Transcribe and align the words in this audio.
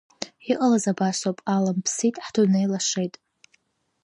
Иҟалаз 0.51 0.85
абас 0.91 1.19
ауп, 1.27 1.39
Алым 1.55 1.77
ԥсит, 1.85 2.15
ҳдунеи 2.25 2.67
лашеит… 2.71 3.13